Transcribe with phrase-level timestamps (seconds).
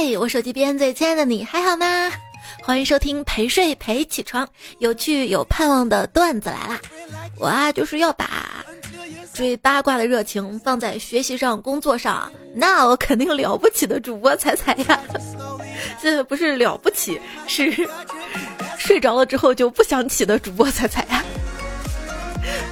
[0.00, 2.08] 嗨，我手机边最亲爱的你还好吗？
[2.62, 4.48] 欢迎收听陪睡陪起床，
[4.78, 6.80] 有趣有盼望的段子来啦！
[7.36, 8.64] 我啊就是要把
[9.34, 15.00] 追八卦的热情放在学习上、工作上，那我肯定了不起的主播彩彩呀！
[16.00, 17.68] 这不是了不起，是
[18.78, 21.24] 睡着了之后就不想起的主播彩彩呀！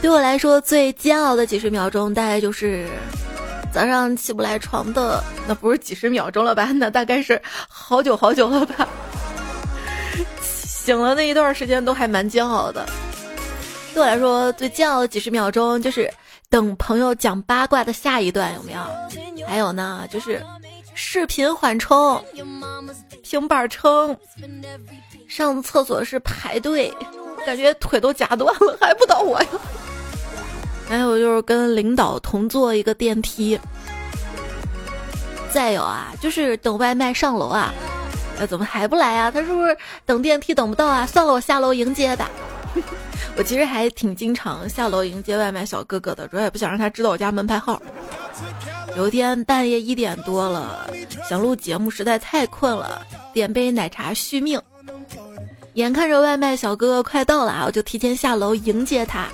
[0.00, 2.86] 对我来说，最煎熬的几十秒钟，大概就是
[3.76, 6.72] 早上起不来床的，那不是几十秒钟了吧？
[6.72, 8.88] 那大概是好久好久了吧？
[10.40, 12.86] 醒了那一段时间都还蛮煎熬的。
[13.92, 16.10] 对我来说，最煎熬的几十秒钟就是
[16.48, 18.80] 等朋友讲八卦的下一段，有没有？
[19.46, 20.42] 还有呢，就是
[20.94, 22.24] 视频缓冲、
[23.22, 24.16] 平板撑、
[25.28, 26.90] 上厕所是排队，
[27.44, 29.48] 感觉腿都夹断了，还不到我呀。
[30.88, 33.58] 还有就是跟领导同坐一个电梯。
[35.50, 37.72] 再有啊，就是等外卖上楼啊。
[38.38, 39.30] 那，怎么还不来啊？
[39.30, 41.06] 他是不是等电梯等不到啊？
[41.06, 42.30] 算了，我下楼迎接吧。
[43.38, 47.80] 我其实还挺经常下楼迎接外卖小哥哥的，主要也不想让他知道我家门牌号。
[48.96, 50.90] 有一天半夜一点多了，
[51.28, 53.00] 想录节目，实在太困了，
[53.32, 54.60] 点杯奶茶续命。
[55.74, 59.26] 眼看着外卖小哥哥快到了啊，我就提前下楼迎接他。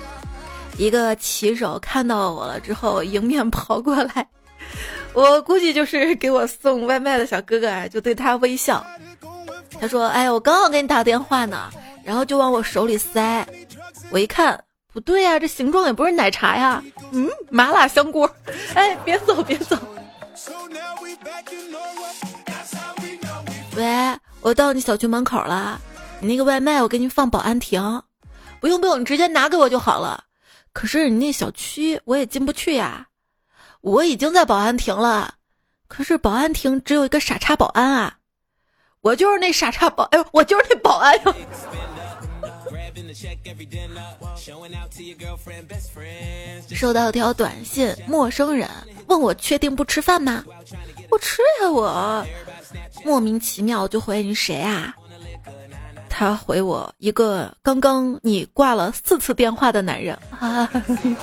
[0.77, 4.27] 一个骑手看到我了之后，迎面跑过来。
[5.13, 8.85] 我估计就是给我送外卖的小哥哥啊，就对他微笑。
[9.79, 11.69] 他说：“哎，我刚好给你打电话呢。”
[12.03, 13.47] 然后就往我手里塞。
[14.09, 18.29] 我一看，不对呀，这形状也不是奶茶呀，嗯，麻辣香锅。
[18.75, 19.77] 哎，别走，别走。
[23.75, 25.79] 喂，我到你小区门口了，
[26.19, 28.01] 你那个外卖我给你放保安亭。
[28.59, 30.23] 不用不用，你直接拿给我就好了。
[30.73, 33.07] 可是你那小区我也进不去呀。
[33.81, 35.35] 我已经在保安亭了，
[35.87, 38.17] 可是保安亭只有一个傻叉保安啊！
[39.01, 41.23] 我就是那傻叉保，哎呦，我就是那保安呀！
[46.73, 48.69] 收到条短信，陌生人
[49.07, 50.45] 问我确定不吃饭吗？
[51.11, 52.25] 我吃呀，我
[53.03, 54.95] 莫名其妙就回你谁啊？
[56.15, 60.69] 他回我一个刚刚你挂了四次电话的男人啊，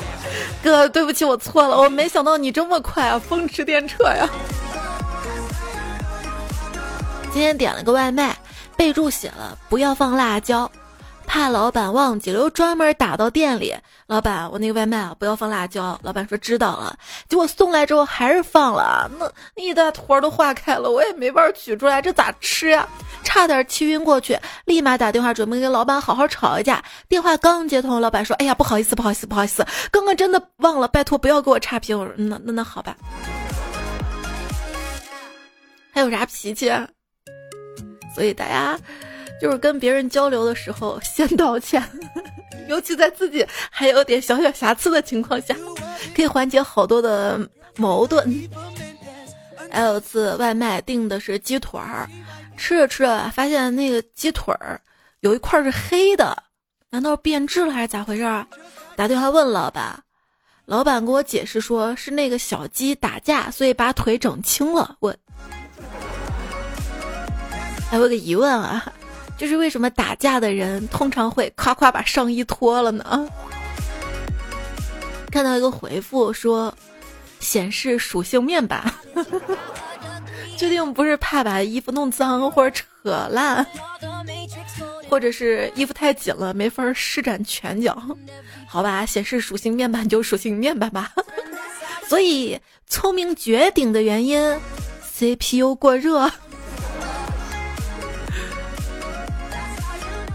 [0.65, 4.29] 哥，对不起，我错了，我没想到你这么快啊，风驰电掣呀！
[7.33, 8.37] 今天点了个外卖，
[8.77, 10.69] 备注写了不要放辣椒。
[11.31, 13.73] 怕老板忘记了，又专门打到店里。
[14.09, 15.97] 老板，我那个外卖啊，不要放辣椒。
[16.03, 16.99] 老板说知道了。
[17.29, 22.89] 结果送来之后还是放了，那那一大坨都化开了，我也没法取出来，这咋吃呀？
[23.23, 26.83] 差点气晕过去，立马打电话准备跟老板好好吵一架。
[27.09, 32.97] 电话刚接通，老板说：“哎呀，不好意思，不好意思，不好意思，刚刚真的忘了，拜托不要给我差评。”我说：“那那那好吧。”
[35.95, 36.73] 还有啥脾气？
[38.17, 38.77] 所以大家。
[39.41, 41.83] 就是跟别人交流的时候先道歉，
[42.69, 45.55] 尤其在自己还有点小小瑕疵的情况下，
[46.15, 47.41] 可以缓解好多的
[47.77, 48.49] 矛盾。
[49.71, 52.09] 还有次外卖订的是鸡腿儿，
[52.57, 54.81] 吃着吃着发现那个鸡腿儿
[55.21, 56.37] 有一块是黑的，
[56.91, 58.47] 难道变质了还是咋回事儿？
[58.97, 60.03] 打电话问老板，
[60.67, 64.97] 老板给我解释说是那个小鸡打架，所以把腿整青了。
[65.01, 65.15] 我
[67.89, 68.93] 还有个疑问啊。
[69.41, 73.27] 就是为什么打架的人通常会夸夸把上衣脱了呢？
[75.33, 76.71] 看到一个回复说，
[77.39, 78.93] 显示属性面板，
[80.59, 83.67] 确定不是怕把衣服弄脏或者扯烂，
[85.09, 87.97] 或者是衣服太紧了没法施展拳脚？
[88.69, 91.11] 好吧，显示属性面板就属性面板吧。
[92.07, 94.55] 所以聪明绝顶的原因
[95.03, 96.31] ，CPU 过热。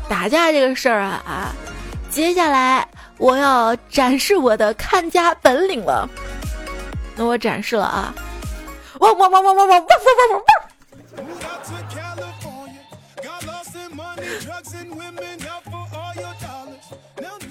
[0.07, 1.55] 打架这个事儿啊啊，
[2.09, 6.09] 接下来我要展示我的看家本领了。
[7.15, 8.13] 那我展示了啊！
[8.99, 9.87] 汪汪汪汪汪汪汪汪
[10.31, 10.45] 汪汪！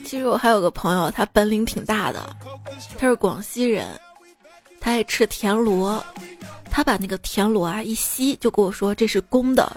[0.05, 2.37] 其实我还有个朋友，他本领挺大的，
[2.99, 3.87] 他是广西人，
[4.81, 6.05] 他爱吃田螺，
[6.71, 9.77] 他把那个田螺啊一吸，就跟我说这是公的。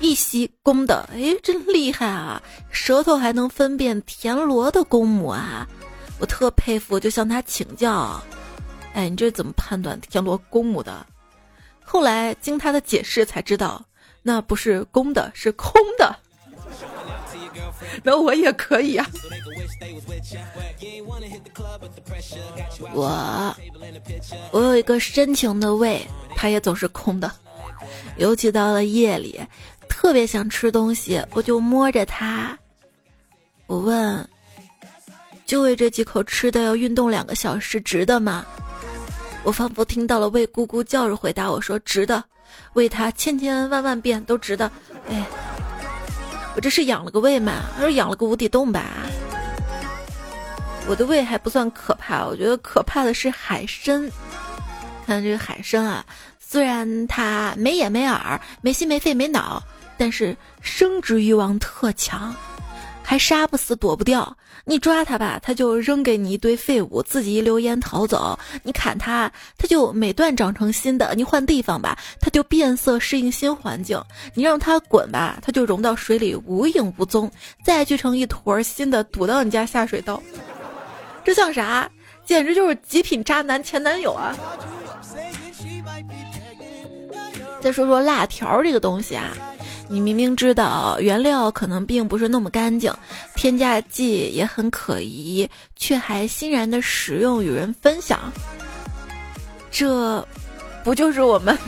[0.00, 2.42] 一吸公的，哎，真厉害啊！
[2.70, 5.68] 舌头还能分辨田螺的公母啊，
[6.18, 8.20] 我特佩服，就向他请教。
[8.94, 11.06] 哎，你这怎么判断田螺公母的？
[11.84, 13.84] 后来经他的解释才知道，
[14.22, 16.16] 那不是公的，是空的。
[18.02, 19.06] 那我也可以啊。
[22.92, 23.56] 我
[24.52, 27.30] 我有一个深情的胃，它也总是空的。
[28.16, 29.40] 尤其到了夜里，
[30.00, 32.58] 特别想吃东西，我就摸着它。
[33.66, 34.26] 我问
[35.44, 38.46] ：“就为这几口吃的要运动两个小时，值得吗？”
[39.44, 42.24] 我仿佛听到了胃咕咕叫着回答我说：“值得，
[42.72, 44.72] 为它千千万万遍都值得。”
[45.10, 45.22] 哎，
[46.56, 47.60] 我这是养了个胃吗？
[47.76, 48.86] 还是养了个无底洞吧？
[50.88, 54.10] 我的胃还不算可怕，我觉得可怕的是海参。
[55.06, 56.02] 看这个海参啊，
[56.38, 59.62] 虽然它没眼没耳、没心没肺没脑，
[60.00, 62.34] 但是生殖欲望特强，
[63.02, 64.34] 还杀不死躲不掉。
[64.64, 74.00] 你抓它吧，它就扔给你一堆废物，自己一溜烟逃走；你砍它，它就每段长成新的；你换地方吧，它就变色适应新环境；
[74.32, 77.30] 你让它滚吧，它就融到水里无影无踪，
[77.62, 80.22] 再聚成一坨新的堵到你家下水道。
[81.22, 81.90] 这像啥？
[82.24, 84.34] 简直就是极品渣男前男友啊！
[87.60, 89.36] 再说说辣条这个东西啊，
[89.92, 92.94] 你明明知道原料可能并不是那么干净，
[93.34, 98.32] 添加剂也很可疑，却还欣然的使用与人分享，
[99.68, 100.24] 这
[100.84, 101.58] 不就是我们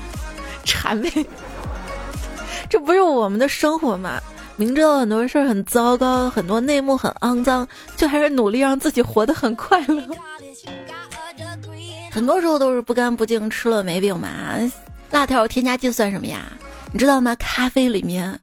[0.64, 1.26] 谄媚？
[2.70, 4.18] 这不是我们的生活吗？
[4.56, 7.68] 明知道很多事儿很糟糕，很多内幕很肮脏，
[7.98, 10.02] 却还是努力让自己活得很快乐。
[12.10, 14.28] 很多时候都是不干不净，吃了没病嘛。
[15.10, 16.50] 辣条添加剂算什么呀？
[16.92, 17.34] 你知道吗？
[17.36, 18.38] 咖啡里面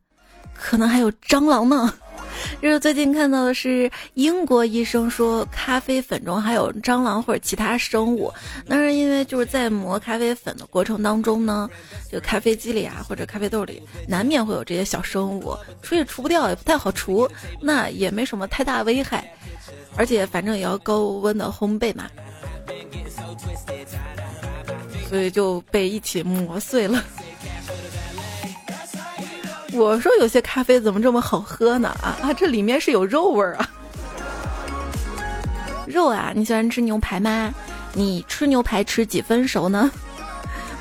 [0.54, 1.94] 可能还有蟑螂呢。
[2.62, 8.32] 就是最近看到的是英国医生说咖啡粉中还有蟑螂或者其他生物，
[8.66, 11.68] 那是因为就是在磨咖啡粉的过程当中呢，
[12.12, 17.28] 就咖啡机里啊或者咖啡豆里难免会有这些小生物，除也除不掉，也不太好除，
[17.62, 19.28] 那也没什么太大危害，
[19.96, 22.08] 而且反正也要高温的烘焙嘛，
[25.10, 27.04] 所以就被一起磨碎了。
[29.76, 31.90] 我说有些咖啡怎么这么好喝呢？
[32.02, 33.70] 啊啊，这里面是有肉味儿啊！
[35.86, 37.54] 肉啊，你喜欢吃牛排吗？
[37.94, 39.92] 你吃牛排吃几分熟呢？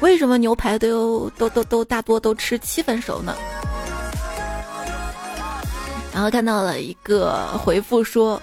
[0.00, 3.35] 为什么牛排都都都都大多都吃七分熟呢？
[6.12, 8.41] 然后看到了一个回复说，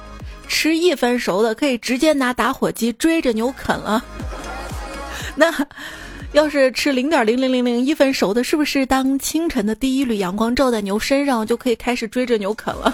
[0.48, 4.04] 吃一分熟的可以直接拿打火机追着牛啃了。
[5.36, 5.54] 那。
[6.34, 12.94] 要是吃零点零零零零一分熟的，是不是当清晨的第一缕阳光照在牛身上，就可以开始追着牛啃了？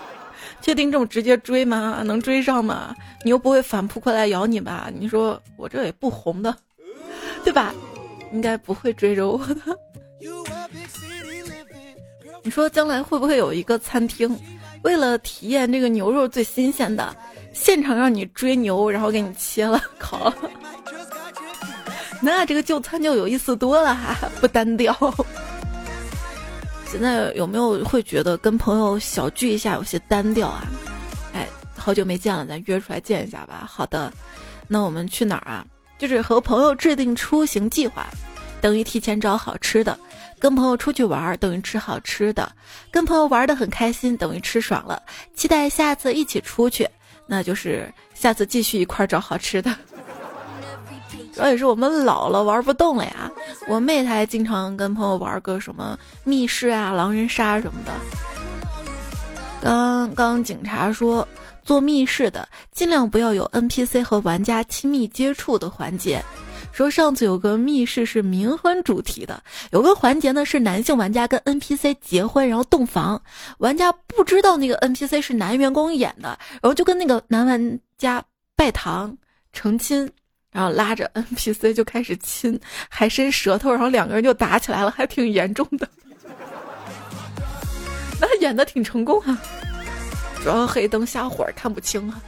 [0.62, 2.02] 确定这种直接追吗？
[2.04, 2.94] 能追上吗？
[3.24, 4.90] 牛不会反扑过来咬你吧？
[4.98, 6.56] 你说我这也不红的，
[7.44, 7.74] 对吧？
[8.32, 9.56] 应该不会追着我的。
[12.42, 14.34] 你说将来会不会有一个餐厅，
[14.82, 17.14] 为了体验这个牛肉最新鲜的，
[17.52, 20.32] 现场让你追牛，然后给你切了烤？
[22.22, 24.94] 那这个就餐就有意思多了哈， 不单调。
[26.90, 30.66] 现在有没有会觉得跟朋友小聚一下有些单调啊？
[31.32, 31.46] 哎，
[31.76, 33.64] 好久没见了，咱约出来见一下吧。
[33.70, 34.12] 好的，
[34.66, 35.64] 那我们去哪儿啊？
[35.98, 38.06] 就是和朋友制定出行计划，
[38.60, 39.96] 等于提前找好吃的；
[40.38, 42.50] 跟朋友出去玩，等于吃好吃的；
[42.90, 45.00] 跟朋友玩的很开心，等于吃爽了。
[45.34, 46.88] 期待下次一起出去，
[47.26, 49.72] 那就是下次继续一块儿找好吃的。
[51.32, 53.30] 主要也是我们老了玩不动了呀。
[53.68, 57.92] 我妹她还经常跟朋友玩个什么密室啊、狼人杀什么的。
[59.62, 61.26] 刚刚警察说，
[61.62, 66.22] 做密室的尽量不要有 NPC 和玩家亲密接触的环节。
[66.72, 73.20] 说上次有个密室是冥婚主题的，有个环节呢是男性玩家跟 NPC 结婚，然后洞房，
[73.58, 78.22] 玩家不知道那个 NPC 是男员工演的，然后就跟那个男玩家
[78.56, 79.14] 拜堂
[79.52, 80.10] 成亲。
[80.52, 85.88] 然后拉着 NPC 就开始亲，还伸舌头，然后两个人就打起来了，还挺严重的。
[88.20, 89.38] 那演的挺成功啊，
[90.42, 92.20] 主要黑灯瞎火看不清啊。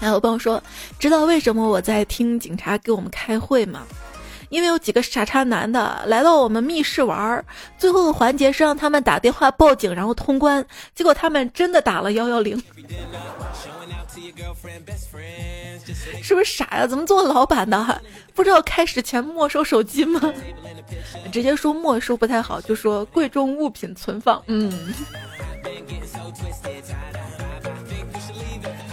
[0.00, 0.62] 还有朋友说，
[0.98, 3.82] 知道为什么我在听警察给我们开会吗？
[4.50, 7.44] 因为有几个傻叉男的来到我们密室玩儿，
[7.76, 12.62] 最后的环节是让他们打电话报警，然后通关，结果他们真的打了幺幺零。
[16.22, 16.86] 是不是傻呀？
[16.86, 18.02] 怎么做老板的
[18.34, 20.20] 不知道开始前没收手机吗？
[21.32, 24.42] 直接说没收不太好，就说贵重物品存放。
[24.46, 24.94] 嗯，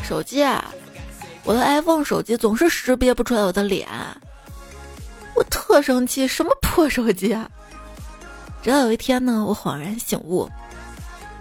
[0.03, 0.73] 手机啊，
[1.43, 3.87] 我的 iPhone 手机总是识别不出来我的脸，
[5.35, 7.49] 我特生气，什么破手机啊！
[8.61, 10.49] 直到有一天呢，我恍然醒悟，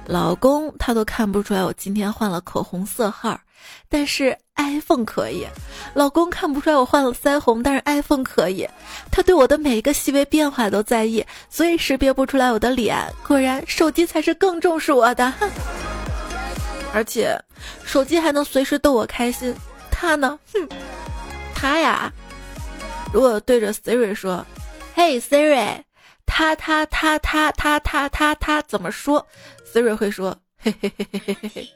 [0.06, 3.38] 老公他都看不出来我今天换了口红色号，
[3.88, 5.46] 但是 iPhone 可以。
[5.94, 8.68] 老公看不出来我换了腮红，但是 iPhone 可以。
[9.10, 12.96] 他对我的每一个细微变化都在意，所以识别不出来我的脸。
[13.26, 15.32] 果然，手机才是更重视我的。
[16.92, 17.36] 而且，
[17.84, 19.54] 手机还能随时逗我开心。
[19.90, 20.38] 他呢？
[20.52, 20.68] 哼，
[21.54, 22.12] 他呀，
[23.12, 24.44] 如果对着 Siri 说
[24.94, 25.78] ：“嘿，Siri，
[26.26, 29.26] 他他他他他他他他怎么说？”
[29.72, 31.68] Siri 会说：“嘿嘿嘿嘿嘿嘿嘿。”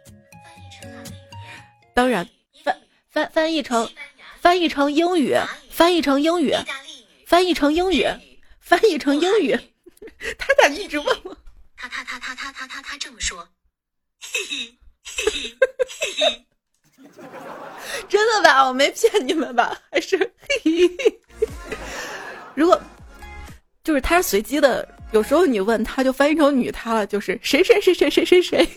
[1.95, 2.29] 当然，
[2.63, 3.91] 翻翻翻译成
[4.41, 5.37] 翻译成英语，
[5.71, 6.55] 翻译成英语，
[7.27, 8.07] 翻译成英语，
[8.61, 9.59] 翻译成英语。
[10.39, 11.37] 他咋一直问我？
[11.77, 13.49] 他他他他他他他他这么说。
[14.21, 15.43] 嘿嘿嘿嘿
[16.01, 16.45] 嘿嘿。
[18.09, 18.67] 真的吧？
[18.67, 19.81] 我没骗你们吧？
[19.91, 21.21] 还是嘿嘿。
[22.55, 22.81] 如果
[23.89, 24.87] 就是他是随机的。
[25.13, 28.69] 有时候你问他，就翻译成女他了，就是谁谁谁谁谁谁谁。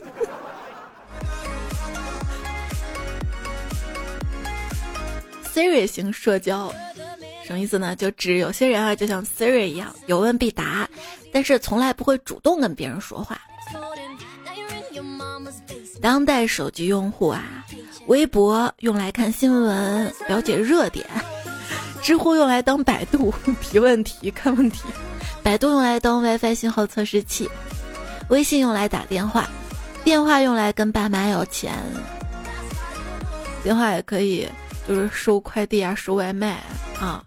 [5.53, 6.73] Siri 型社交
[7.43, 7.93] 什么意思呢？
[7.93, 10.87] 就指有些人啊，就像 Siri 一样，有问必答，
[11.33, 13.37] 但是从来不会主动跟别人说话。
[16.01, 17.65] 当代手机用户啊，
[18.07, 21.05] 微博用来看新闻、了解热点，
[22.01, 24.81] 知乎用来当百度 提问题、看问题。
[25.43, 27.49] 百度用来当 WiFi 信号测试器，
[28.29, 29.47] 微信用来打电话，
[30.03, 31.73] 电话用来跟爸妈要钱，
[33.63, 34.47] 电话也可以
[34.87, 36.59] 就是收快递啊，收外卖
[36.99, 37.23] 啊，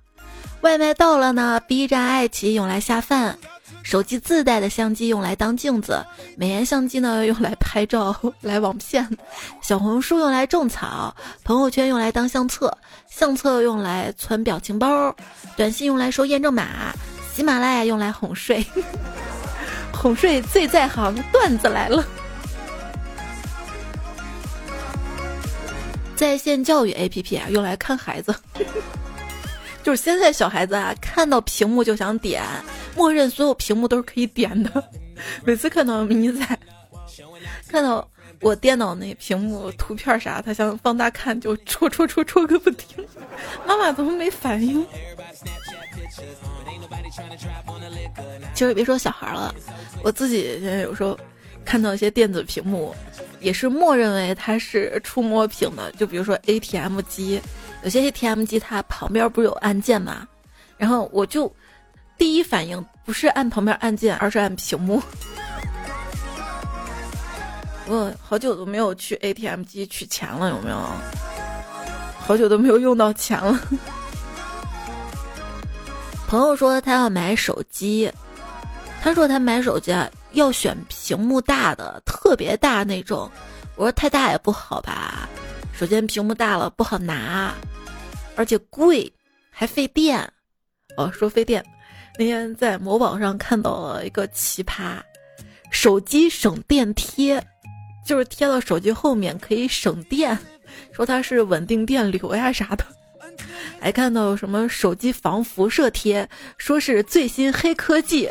[0.61, 3.37] 外卖到了呢，B 站、爱奇艺用来下饭，
[3.85, 6.05] 手机自带的相机用来当镜子，
[6.37, 9.07] 美颜相机呢用来拍照 来网骗，
[9.62, 11.14] 小红书用来种草，
[11.45, 12.76] 朋友圈用来当相册，
[13.09, 15.14] 相册用来存表情包，
[15.55, 16.93] 短信用来收验证码。
[17.35, 18.64] 喜马拉雅用来哄睡，
[19.93, 22.05] 哄睡最在行，段子来了。
[26.17, 28.35] 在线教育 APP 啊，用来看孩子，
[29.85, 32.43] 就是现在小孩子啊，看到屏幕就想点，
[32.97, 34.83] 默认所有屏幕都是可以点的。
[35.45, 36.59] 每次看到迷仔，
[37.69, 38.09] 看到
[38.41, 43.07] 我电脑那屏幕图片啥，他想放大看，就戳戳戳戳个不停。
[43.67, 44.85] 妈妈怎么没反应？
[48.55, 49.55] 其实别说小孩了，
[50.03, 51.19] 我自己现在有时候
[51.64, 52.95] 看到一些电子屏幕，
[53.41, 55.93] 也是默认为它是触摸屏的。
[55.93, 57.41] 就比如说 ATM 机，
[57.85, 60.26] 有些 ATM 机它旁边不是有按键吗，
[60.76, 61.55] 然后我就
[62.17, 65.00] 第一反应不是按旁边按键，而是按屏幕。
[67.87, 70.79] 我好久都没有去 ATM 机取钱了，有没有？
[72.19, 73.61] 好久都没有用到钱了。
[76.26, 78.11] 朋友说他要买手机，
[79.03, 83.31] 他说他买手机啊要选屏幕大的，特别大那种。
[83.76, 85.29] 我说太大也不好吧，
[85.76, 87.52] 首先屏幕大了不好拿，
[88.37, 89.12] 而且贵，
[89.50, 90.26] 还费电。
[90.97, 91.64] 哦，说费电，
[92.16, 95.00] 那天在某宝上看到了一个奇葩，
[95.71, 97.45] 手机省电贴，
[98.07, 100.38] 就是贴到手机后面可以省电，
[100.93, 102.87] 说它是稳定电流呀啥的。
[103.81, 106.26] 还看到什么手机防辐射贴，
[106.57, 108.31] 说是最新黑科技，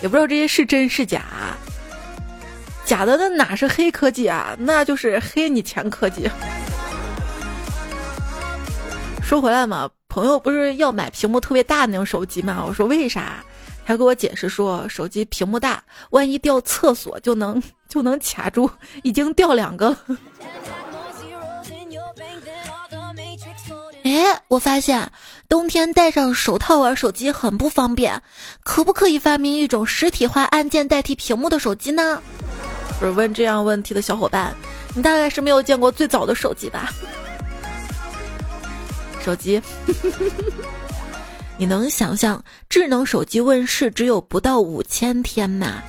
[0.00, 1.56] 也不知道这些是真是假。
[2.84, 4.56] 假的那哪是黑科技啊？
[4.58, 6.28] 那就是黑你前科技。
[9.22, 12.62] 说回来嘛，朋友不是要买屏幕特别大的那种手机嘛？
[12.66, 13.42] 我说为啥？
[13.86, 18.70] 他给我解释说，手机屏幕大，万一掉厕所就能就能卡住，
[19.02, 19.98] 已经掉两个了。
[24.04, 25.10] 哎，我发现
[25.48, 28.22] 冬天戴上手套玩手机很不方便，
[28.62, 32.22] 可不可以发明一种实体化按键代替屏幕的手机呢？
[33.02, 34.54] 不是问这样问题的小伙伴，
[34.94, 36.88] 你大概是没有见过最早的手机吧？
[39.24, 39.60] 手机，
[41.58, 45.82] 你能想象智能手机问世只有不到五千天吗？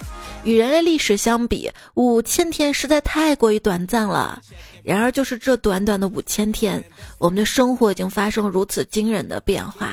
[0.43, 4.41] 与人类历史相比，五千天实在太过于短暂了。
[4.84, 6.84] 然而，就是这短短的五千天，
[7.20, 9.91] 我们的生活已经发生如此惊人的变化。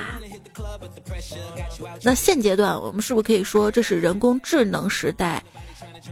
[2.02, 5.44] 那现阶段，我们是不是可以说这是人工智能时代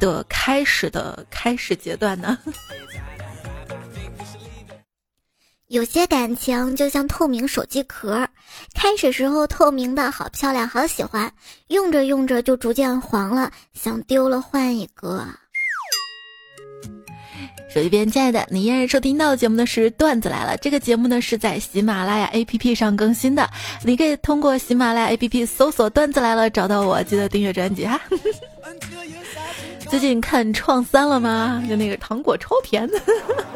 [0.00, 2.38] 的开始的开始阶段呢？
[5.68, 8.26] 有些感情就像透明手机壳，
[8.74, 11.30] 开始时候透明的好漂亮，好喜欢，
[11.66, 15.26] 用着用着就逐渐黄了，想丢了换一个。
[17.68, 20.56] 手机边，亲爱的，你依然收听到节目的是段子来了。
[20.56, 23.46] 这个节目呢是在喜马拉雅 APP 上更新的，
[23.84, 28.00] 你可以通过喜马拉雅 APP 搜索“段子来了”找到我，记得订阅专辑哈。
[29.90, 31.62] 最近看《创三》了吗？
[31.68, 32.88] 就那个糖果超甜。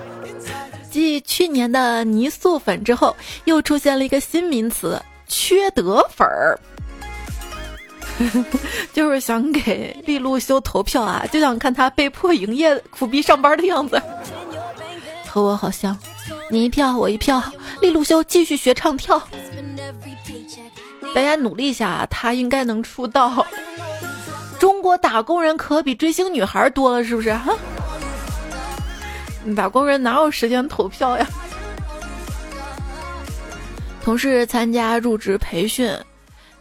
[0.90, 6.58] 继去年的泥塑粉之后，又出现了一个新名词——缺德粉儿。
[8.92, 14.00] 就是想给利路修投票啊，就想看他被迫营业、苦逼上班的样子。
[15.26, 15.98] 和我好像，
[16.50, 17.42] 你一票我一票，
[17.80, 19.20] 利路修继续学唱跳。
[21.14, 23.46] 大家努力一下，他应该能出道。
[24.62, 27.34] 中国打工人可比追星女孩多了，是不是？
[27.34, 27.52] 哈，
[29.56, 31.26] 打工人哪有时间投票呀？
[34.04, 35.92] 同事参加入职培训。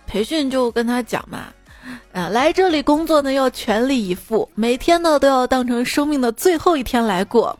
[0.07, 1.53] 培训就跟他讲嘛，
[2.11, 7.55] 啊，来这里工作呢要全力以赴，每天呢都要当成生命的最后一天来过。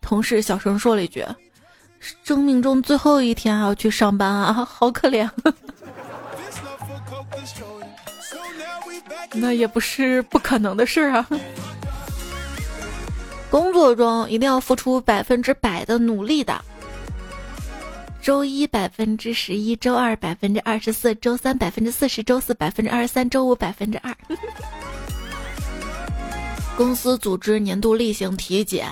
[0.00, 1.22] 同事小声说了一句
[2.24, 5.28] ：“生命中最后一天还要去上班啊，好可怜。”
[9.32, 11.28] 那也不是不可能的事儿啊。
[13.50, 16.60] 工作中一定要付出百分之百的努力的。
[18.20, 24.14] 周一百分之十一，周二百分之二十四，周三百分之四十，周四百分之二十三，周五百分之二。
[26.76, 28.88] 公司组织年度例行体检，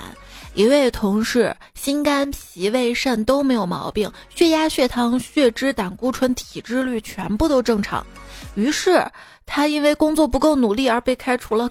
[0.54, 8.04] 一位同事心肝脾胃肾都没有毛病，血压、血糖、血脂、胆固醇、体脂率全部都正常，
[8.56, 9.06] 于是
[9.52, 11.68] 他因为工作不够努力而被开除了。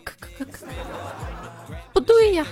[1.94, 2.46] 不对呀，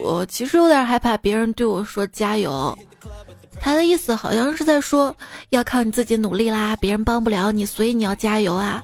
[0.00, 2.78] 我其实有点害怕别人对我说加油。
[3.60, 5.14] 他的意思好像是在说
[5.50, 8.82] 要靠你自己努力啦，别人帮不了你，所以你要加油啊。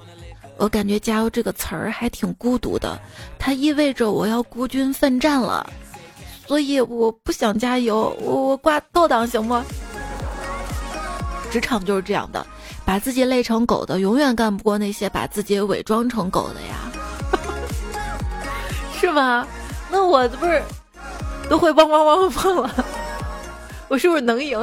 [0.57, 3.01] 我感觉“加油”这个词儿还挺孤独的，
[3.39, 5.65] 它意味着我要孤军奋战了，
[6.49, 9.57] 所以我不想加油，我我挂倒档行不？
[11.49, 12.45] 职场就是这样的，
[12.89, 16.91] 把自己累成狗的，永远干不过那些把自己伪装成狗的呀。
[18.99, 19.47] 是吗？
[19.91, 20.63] 那我不是
[21.51, 22.75] 都会汪汪汪汪了？
[23.89, 24.59] 我是不是能赢？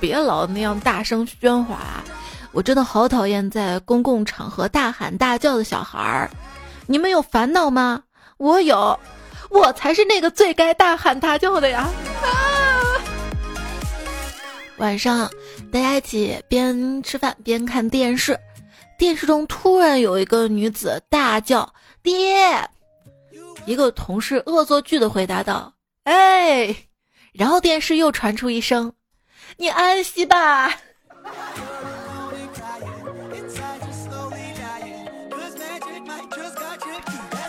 [0.00, 1.76] 别老那样大声喧哗！
[2.52, 6.30] 我真的好讨厌在公共场合大喊大叫的小孩儿。
[6.86, 8.04] 你们有烦恼吗？
[8.38, 8.98] 我有，
[9.50, 11.86] 我才是那个最该大喊大叫的呀！
[14.78, 15.30] 晚上
[15.72, 18.38] 大家一起边吃饭边看电视，
[18.98, 21.72] 电视中突然有一个女子大叫。
[22.02, 22.68] 爹，
[23.66, 25.72] 一个同事恶作剧的回答道
[26.04, 26.74] ：“哎。”
[27.32, 28.92] 然后电视又传出一声
[29.56, 30.74] ：“你安息吧。”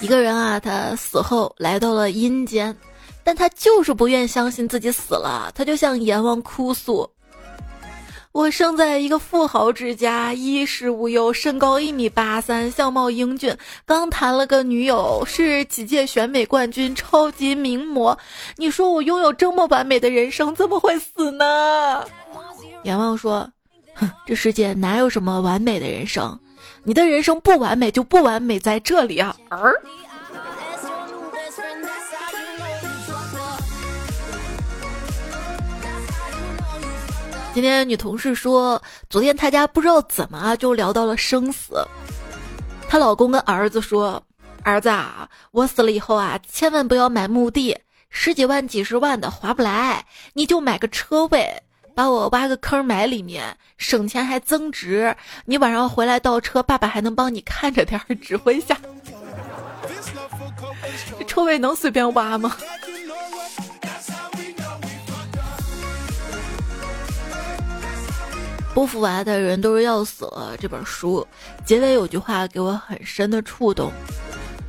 [0.02, 2.76] 一个人啊，他死后来到了阴间，
[3.24, 7.10] 但他就是不愿相信自己死了，他就向阎王哭诉。
[8.32, 18.17] 我生在一个富豪之家，衣食无忧，身高一米八三，相貌英俊，刚谈了个女友，是几届选美冠军，超级名模。
[18.56, 22.06] 你说我拥有这么完美的人生，怎么会死呢？
[22.84, 23.48] 阎王说
[23.96, 26.39] ：“哼，这世界哪有什么完美的人生？
[26.84, 29.76] 你的人生不完美，就不完美在这里啊！”儿。
[37.54, 41.86] 今天女同事说，昨天她家不知道怎么啊就聊到了生死。
[42.88, 44.24] 她老公跟儿子说
[44.64, 47.78] ：“儿子啊，我死了以后啊，千万不要买墓地，
[48.10, 51.62] 十几万、几十万的划不来，你就买个车位，
[51.94, 55.14] 把我挖个坑埋里面，省钱还增值。
[55.44, 58.78] 你晚上回来倒车，爸爸还能帮你看着点儿，指挥一下。
[61.20, 62.56] 这 车位能随便挖吗？”
[68.74, 70.56] 不服娃的人都是要死了。
[70.60, 71.26] 这本书
[71.66, 73.92] 结尾有句话给我很深的触动，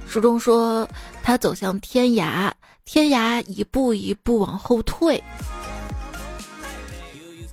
[0.08, 0.88] 书中说
[1.22, 2.50] 他走向天涯，
[2.84, 5.22] 天涯一步一步往后退。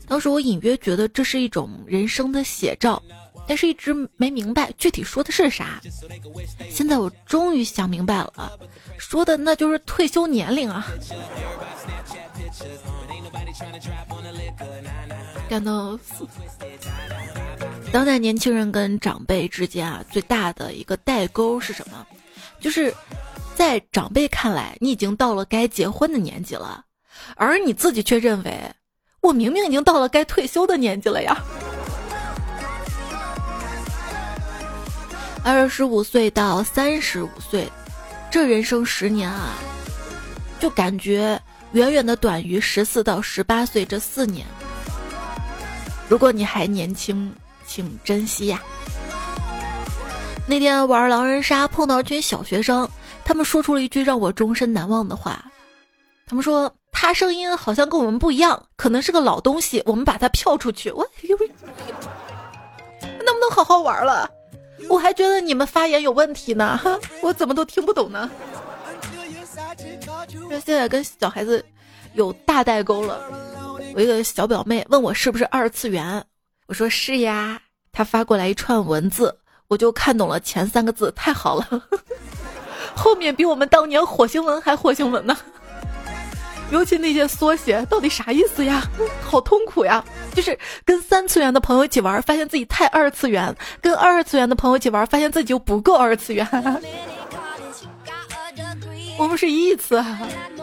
[0.07, 3.01] 当时我隐约觉得这是一种人生的写照，
[3.49, 5.81] 但是一直没明白具体说的是啥。
[6.69, 8.51] 现在我终于想明白了，
[8.99, 10.85] 说的那就是退休年龄啊。
[15.49, 15.97] 感到，
[17.91, 22.05] 当代年轻人跟长辈之间啊，最大的一个代沟是什么？
[22.59, 22.93] 就是
[23.55, 26.85] 在长辈看来，你已经到了该结婚的年纪了，
[27.35, 28.71] 而你自己却认为，
[29.21, 31.35] 我明明已经到了该退休的年纪了呀。
[35.43, 37.67] 二十五岁到三十五岁，
[38.29, 39.55] 这人生十年啊，
[40.59, 41.39] 就感觉。
[41.73, 44.43] 远远的短于十四到十八岁这四年。
[46.07, 47.31] 如果你还年轻，
[47.67, 48.59] 请珍惜呀。
[50.47, 52.89] 那天玩狼人杀碰到一群小学生，
[53.23, 55.45] 他们说出了一句让我终身难忘的话。
[56.25, 60.89] 他们说他声音好像跟我们不一样，可能是个老东西，我们把他票出去。
[60.89, 61.37] 我 能
[63.35, 64.27] 不能好好玩了？
[64.87, 66.79] 我还觉得你们发言有问题呢，
[67.21, 68.29] 我怎么都听不懂呢？
[70.49, 71.63] 那现在跟小孩子
[72.13, 73.21] 有大代沟了。
[73.95, 76.23] 我一个小表妹问我是不是二次元，
[76.67, 77.59] 我说是呀。
[77.91, 79.35] 她发过来一串文字，
[79.67, 81.83] 我就看懂了前三个字，太好了。
[82.95, 85.35] 后面比我们当年火星文还火星文呢。
[86.71, 88.83] 尤其那些缩写，到底啥意思呀？
[89.21, 90.03] 好痛苦呀！
[90.33, 93.51] 就是跟三次元的朋友一起玩，发现自己太二次元；
[93.81, 96.47] 跟二次元的朋友一起玩，发现自己就不够二次元。
[99.17, 99.97] 我们是异次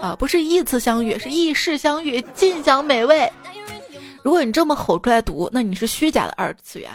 [0.00, 3.30] 啊，不是异次相遇，是异世相遇，尽享美味。
[4.22, 6.90] 如果你这么吼出来读，那你是虚假的二次元。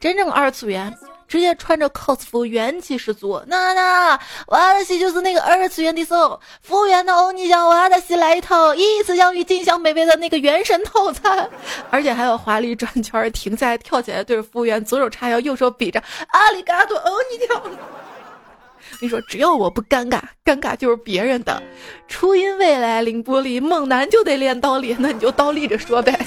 [0.00, 0.92] 真正二次元，
[1.26, 3.42] 直接穿着 cos 服，元气十足。
[3.46, 4.10] 那那，
[4.48, 11.48] 瓦达西就是那个二次元的手，服务员的欧尼酱，瓦达西来一套异次相遇，尽享美味的那个原神套餐，
[11.90, 17.62] 而且还有华丽转圈，停下来跳起来，对着服务员左手叉腰，右手比着阿里嘎多欧尼酱。
[19.00, 21.60] 你说只要我不尴尬，尴尬就是别人的。
[22.06, 26.18] 初音未来凌波丽，猛男就得练倒立，那你就倒立着说呗。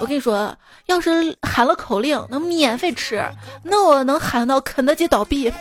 [0.00, 3.22] 我跟你说，要是喊了口令能免费吃，
[3.62, 5.52] 那我能喊到肯德基倒闭。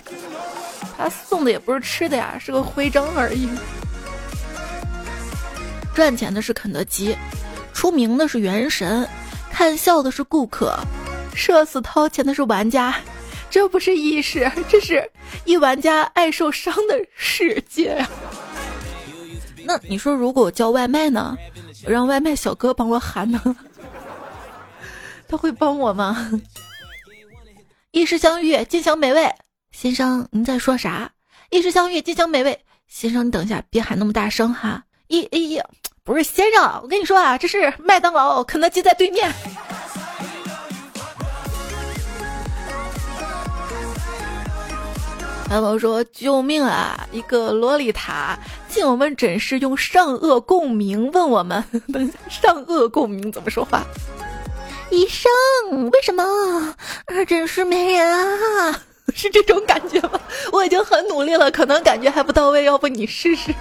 [0.97, 3.49] 他送的也不是吃的呀，是个徽章而已。
[5.93, 7.15] 赚钱的是肯德基，
[7.73, 9.07] 出名的是原神，
[9.51, 10.73] 看笑的是顾客，
[11.35, 12.95] 社死掏钱的是玩家。
[13.49, 15.09] 这不是意识，这是
[15.43, 18.05] 一玩家爱受伤的世界。
[19.65, 21.37] 那你说，如果我叫外卖呢？
[21.85, 23.41] 我让外卖小哥帮我喊呢？
[25.29, 26.31] 他会帮我吗？
[27.91, 29.31] 一时相遇，尽享美味。
[29.71, 31.11] 先生，您在说啥？
[31.51, 32.59] 一时相遇，尽享美味。
[32.87, 34.83] 先生，你等一下，别喊那么大声哈。
[35.07, 35.61] 一、一、
[36.03, 39.31] 不是先生，我跟你说啊，这是麦当劳，肯德基在对面。
[45.49, 47.07] 朋友说：“救命啊！
[47.11, 48.37] 一个洛丽塔
[48.67, 53.83] 进我们诊室，用上颚共鸣问我们， 等下上颚共鸣怎么说话？
[54.91, 55.29] 医生，
[55.91, 56.23] 为什么
[57.05, 58.81] 二诊室没人啊？
[59.15, 60.19] 是这种感觉吗？
[60.53, 63.53] 我已经很努力了，可能感觉还不到位，要不你试试？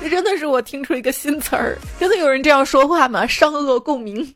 [0.00, 3.26] 这真的是我听出一个新词儿，真的有人这样说话吗？
[3.26, 4.34] 伤恶共鸣。”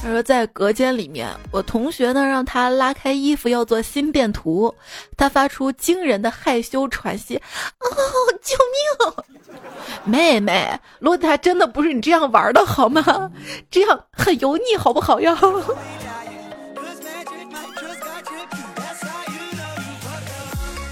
[0.00, 4.72] 他说，在隔间里面，我同学呢让他拉开衣服要做心电图，
[5.16, 7.42] 他发出惊人的害羞喘息，哦，
[8.42, 9.24] 救命！
[10.04, 13.30] 妹妹，罗塔真的不是你这样玩的好吗？
[13.70, 15.36] 这样很油腻，好不好呀？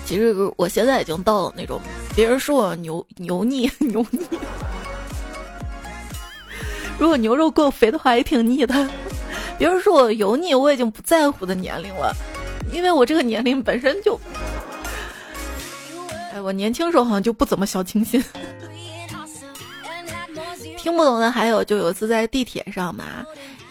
[0.04, 1.80] 其实我现在已经到了那种
[2.14, 4.20] 别人说我牛油腻牛腻。
[6.98, 8.88] 如果牛肉够肥的话，也挺腻的。
[9.58, 12.14] 别人说我油腻，我已经不在乎的年龄了，
[12.72, 14.18] 因为我这个年龄本身就……
[16.32, 18.22] 哎，我年轻时候好像就不怎么小清新。
[20.78, 23.04] 听不懂的还有，就有一次在地铁上嘛，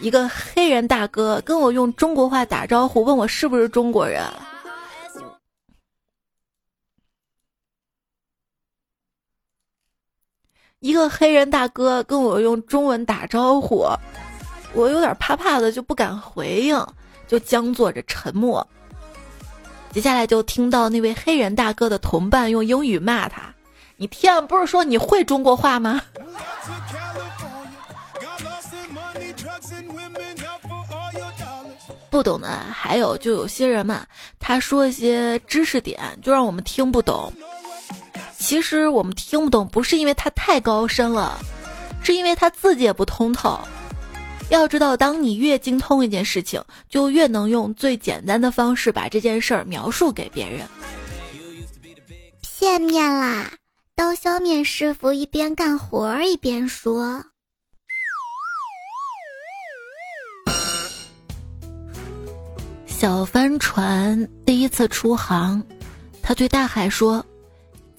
[0.00, 4.22] 一个黑人大哥跟我用中国话打招呼，问我是不是中国人。
[10.80, 13.86] 一个黑人大哥跟我用中文打招呼，
[14.74, 16.86] 我有点怕怕的，就不敢回应，
[17.26, 18.66] 就僵坐着沉默。
[19.90, 23.42] 接下来就听到那位黑人大哥的同伴用英语骂他
[23.96, 25.98] ：“你天，不是说你会中国话吗？”
[32.10, 34.06] 不懂的还有，就有些人嘛，
[34.38, 37.32] 他说一些知识点，就让我们听不懂。
[38.38, 41.38] 其实我们听不懂，不是因为他太高深了，
[42.02, 43.58] 是因为他自己也不通透。
[44.50, 50.66] 要知道，当你越精通一件事情，就越能用最简单的方式把这件事儿描述给别人。
[52.40, 53.50] 片面啦！
[53.96, 57.24] 刀削面师傅一边干活儿一边说
[62.86, 65.62] ：“小帆船第一次出航，
[66.22, 67.24] 他对大海说。”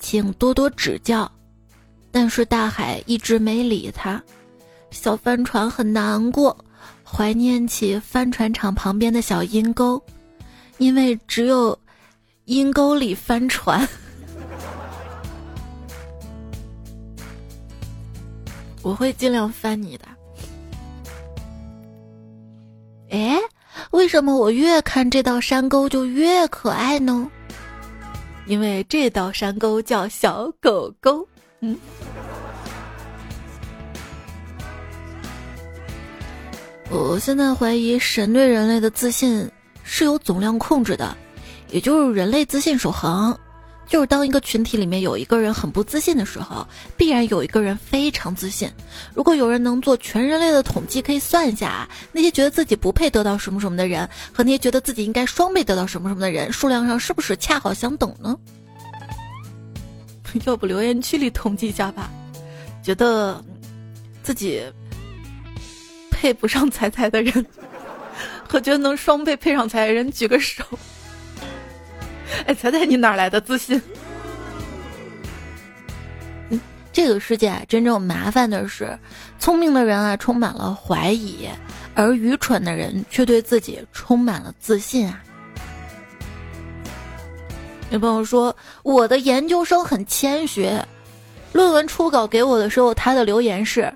[0.10, 1.30] 请多多指教，
[2.14, 4.24] 但是大海一直没理他，
[4.90, 6.58] 小帆船很难过，
[7.04, 10.02] 怀念起帆船厂旁边的小阴沟，
[10.78, 11.78] 因为只有
[12.46, 13.86] 阴沟里翻船。
[18.82, 20.06] 我会尽量翻你的。
[23.10, 23.38] 哎，
[23.92, 27.30] 为为什么我越看这道山沟就越可爱呢？
[28.48, 31.28] 因为这道山沟叫小狗狗。
[31.60, 31.78] 嗯。
[36.90, 39.52] 我现在怀疑神对人类的自信
[39.84, 41.16] 是有总量控制的，
[41.70, 43.38] 也就是人类自信守恒，
[43.88, 48.70] 就是当一个群体里面有一个人很不自信的时候，必然有一个人非常自信。
[49.14, 58.38] 如果有人能做全人类的统计，可以算一下啊那些觉得自己不配得到什么什么的人，和那些觉得自己应该双倍得到什么什么的人数量上是不是恰好相等呢？
[60.46, 62.10] 要不留言区里统计一下吧，
[62.84, 63.44] 觉得
[64.22, 64.62] 自己。
[66.20, 67.46] 配不上彩彩的人，
[68.50, 70.64] 和觉得能双倍配上彩彩人举个手。
[72.46, 73.82] 哎，彩彩，你哪来的自信？
[76.50, 76.60] 嗯，
[76.92, 78.98] 这个世界，真正麻烦的是，
[79.40, 81.48] 聪明的人啊充满了怀疑，
[81.96, 85.22] 而愚蠢的人却对自己充满了自信啊。
[87.90, 90.70] 有朋友说，我的研究生很谦虚，
[91.54, 93.92] 论文初稿给我的时候，他的留言是：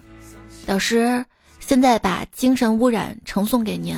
[0.65, 1.23] 老师。
[1.59, 3.95] 现在把精神污染呈送给您。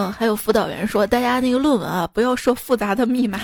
[0.00, 3.38] 嗯，还有辅导员说，大家那个论文啊，不要设复杂的密码，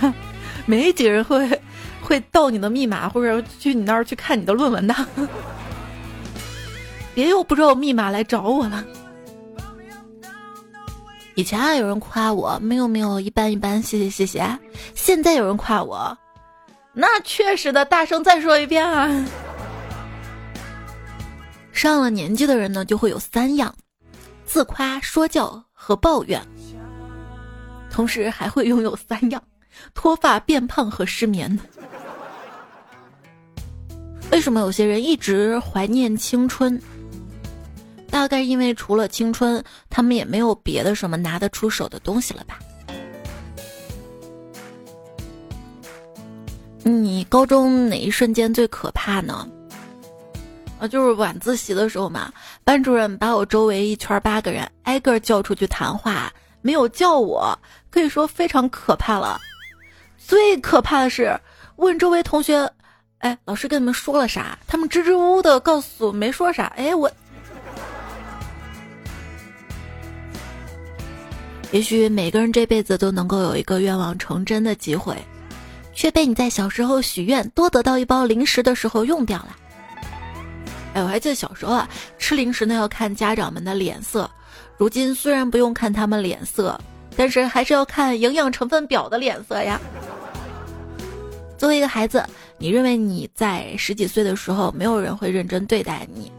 [0.64, 1.60] 没几个人会
[2.00, 4.94] 会盗你的密码，或者去你那儿去看你的论文的。
[7.14, 8.82] 别又不知道密码来找我了。
[11.34, 14.58] 以前啊，有人夸我，没有没有，一般一般，谢谢谢谢。
[14.94, 16.16] 现在有人夸我，
[16.94, 19.26] 那确实的，大声再说一遍啊。
[21.70, 23.74] 上了年纪的人呢，就会有三样：
[24.46, 26.44] 自夸、说教和抱怨。
[27.88, 29.40] 同时还会拥有三样：
[29.94, 31.56] 脱发、变胖和失眠。
[34.32, 36.76] 为什么有些人一直怀念青春？
[38.10, 42.58] 大概因为除了青春，他们也没有别的什么拿得出手的东西了吧？
[46.82, 49.48] 你高中哪一瞬间最可怕呢？
[50.78, 52.30] 啊，就是晚自习的时候嘛，
[52.62, 57.58] 班主任把我周围一圈八个人挨个叫出去谈话，没有叫我，
[57.90, 59.40] 可以说非常可怕了。
[60.18, 61.40] 最可怕的是
[61.76, 62.70] 问周围同学
[63.20, 66.64] ：“哎，老师跟你们说了啥？”他们支支吾吾的告诉我没说啥。
[66.76, 67.10] 哎，我，
[71.70, 75.16] 也许每个人这辈子都能够有一个愿望成真的机会，
[75.94, 79.56] 却被你在小时候许愿多得到一包零食的时候用掉了。
[80.96, 81.86] 哎，我还记得小时候啊，
[82.18, 84.28] 吃零食呢要看家长们的脸色。
[84.78, 86.80] 如今虽然不用看他们脸色，
[87.14, 89.78] 但是还是要看营养成分表的脸色呀。
[91.58, 92.24] 作为一个孩子，
[92.56, 96.30] 你认为你在十几岁的时候没有人会认真对待你；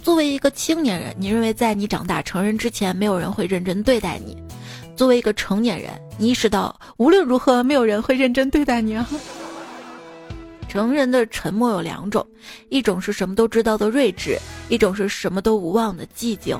[0.00, 4.36] 作为一个青年人，你认为在你长大成人之前没有人会认真对待你；
[4.94, 9.08] 作为一个成年人，你意识到无论如何没有人会认真对待你啊。
[10.74, 12.26] 成人的沉默有两种，
[12.68, 14.36] 一种是什么都知道的睿智，
[14.68, 16.58] 一种是什么都无望的寂静。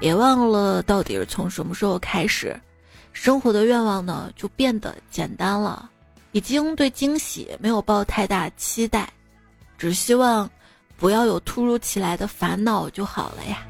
[0.00, 2.60] 别忘了，到底是从什么时候开始，
[3.12, 5.88] 生活的愿望呢就变得简单了，
[6.32, 9.08] 已经对惊喜没有抱太大期待，
[9.78, 10.50] 只希望
[10.96, 13.64] 不要有突如其来的烦恼就好了呀。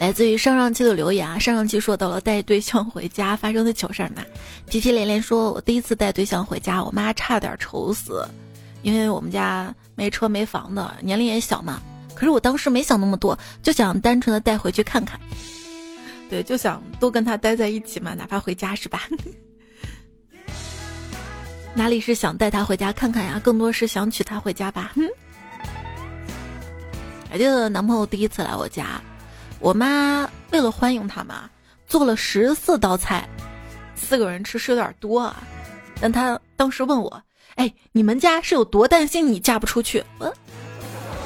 [0.00, 4.24] 来自于上上期的留言啊，上上期说到了带对象回家发生的糗事儿嘛，
[4.66, 8.26] 皮皮连连说，我第一次带对象回家，我妈差点愁死，
[8.80, 11.82] 因为我们家没车没房的，年龄也小嘛。
[12.14, 15.20] 可是我当时没想那么多，就想单纯的带回去看看，
[16.30, 19.02] 对，就想多跟他待在一起嘛，哪怕回家是吧？
[21.76, 24.92] 哪里是想带他回家看看呀，更多是想娶她回家吧。
[24.96, 25.02] 哼，
[27.28, 28.98] 还记得男朋友第一次来我家。
[29.60, 31.48] 我妈为了欢迎他嘛，
[31.86, 33.28] 做了十四道菜，
[33.94, 35.36] 四个人吃是有点多啊。
[36.00, 37.22] 但她当时问我
[37.56, 40.34] ：“哎，你们家是有多担心你嫁不出去？”我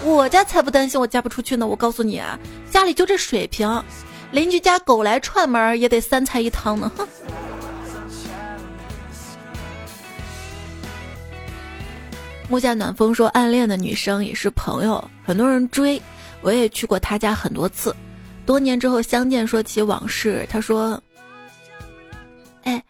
[0.02, 1.64] 我家才不担心我嫁不出去呢。
[1.64, 2.36] 我告诉你啊，
[2.72, 3.82] 家里就这水平，
[4.32, 6.90] 邻居家狗来串门也得三菜一汤呢。
[6.96, 7.06] 哼。
[12.50, 16.02] 木下暖风说，暗恋的女生也是朋友，很多人追，
[16.42, 17.94] 我也去过他家很多次。
[18.46, 21.02] 多年之后相见，说起往事，他说
[22.64, 22.82] ：“哎，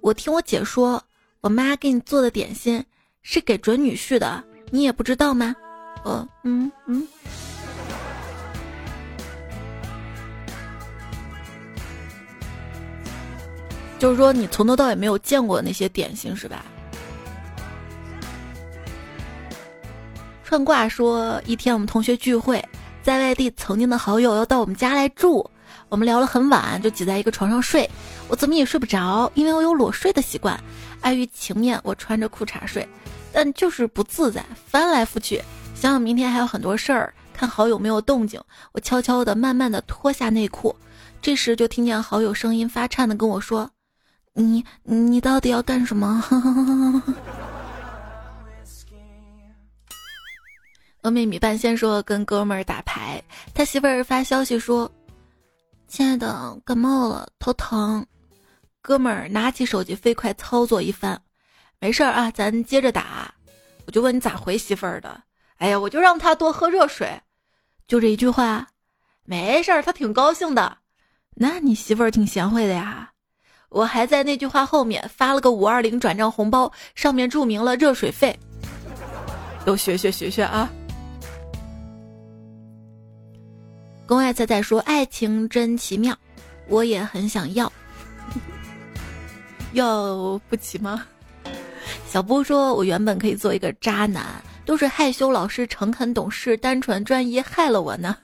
[0.00, 1.02] 我听我姐说，
[1.40, 2.84] 我妈给你做的点心
[3.22, 5.54] 是给准女婿的，你也不知道吗？”
[6.04, 7.06] 呃，嗯嗯，
[13.98, 16.64] 就是说你从头到尾没有见过那些点心是吧？
[20.44, 22.64] 串挂说，一天我们同学聚会。
[23.06, 25.48] 在外地曾经的好友要到我们家来住，
[25.88, 27.88] 我们聊了很晚，就挤在一个床上睡。
[28.26, 30.58] 我怎么也睡不着，因为我有裸睡的习惯。
[31.02, 32.84] 碍于情面，我穿着裤衩睡，
[33.32, 35.36] 但就是不自在，翻来覆去。
[35.72, 38.40] 想想明天还有很多事儿，看好友没有动静，
[38.72, 40.74] 我悄悄的、慢慢的脱下内裤。
[41.22, 43.70] 这时就听见好友声音发颤的跟我说
[44.34, 46.24] ：“你你到底要干什么？”
[51.06, 53.22] 峨眉米半仙说跟哥们儿打牌，
[53.54, 54.90] 他媳妇儿发消息说
[55.86, 58.04] ：“亲爱的，感冒了，头疼。”
[58.82, 61.16] 哥们儿拿起手机飞快操作一番，
[61.78, 63.32] 没事儿啊，咱接着打。
[63.86, 65.22] 我就问你咋回媳妇儿的？
[65.58, 67.08] 哎呀，我就让他多喝热水，
[67.86, 68.66] 就这一句话，
[69.22, 70.78] 没事儿，他挺高兴的。
[71.36, 73.12] 那你媳妇儿挺贤惠的呀。
[73.68, 78.36] 我还在那句话后面发了个五二零转账红包，上面注明了热水费。
[79.64, 80.68] 都学学学学啊！
[84.06, 86.16] 宫外菜菜说：“爱情真奇妙，
[86.68, 87.70] 我也很想要，
[89.74, 91.04] 要不起吗？”
[92.08, 94.24] 小波说：“我原本可以做一个渣男，
[94.64, 98.16] 都是害羞、老实、诚恳、懂事、单纯、专一害了我呢。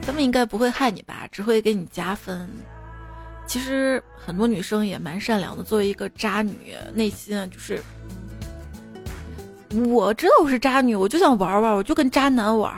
[0.00, 1.28] 他们应该不会害你吧？
[1.30, 2.48] 只会给你加分。
[3.46, 7.82] 其实很多女生也蛮善良的，作为一个渣女，内心啊就是……
[9.88, 12.74] 我知道我是渣女，我就想玩玩，我就跟渣男玩。”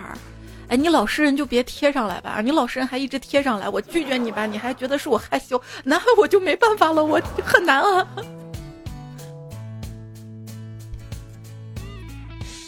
[0.68, 2.40] 哎，你老实人就别贴上来吧！
[2.42, 8.06] 你老实人还一直贴上来，我拒绝你吧，你还觉得是我害羞，那我就没办法了，我很难啊。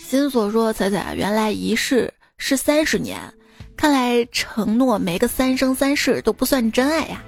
[0.07, 3.19] 心所说：“彩彩，原来一世是三十年，
[3.77, 7.23] 看来承诺没个三生三世都不算真爱呀。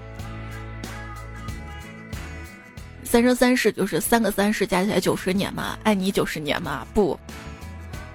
[3.02, 7.18] 三生三世就是三个三世加起来九十年嘛，爱你九十年嘛，不。”